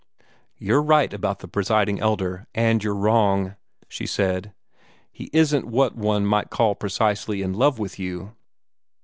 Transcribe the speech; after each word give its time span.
"You're 0.57 0.81
right 0.81 1.13
about 1.13 1.41
the 1.41 1.47
Presiding 1.47 1.99
Elder, 1.99 2.47
and 2.55 2.83
you're 2.83 2.95
wrong," 2.95 3.55
she 3.87 4.07
said. 4.07 4.51
"He 5.11 5.29
isn't 5.31 5.67
what 5.67 5.95
one 5.95 6.25
might 6.25 6.49
call 6.49 6.73
precisely 6.73 7.43
in 7.43 7.53
love 7.53 7.77
with 7.77 7.99
you. 7.99 8.33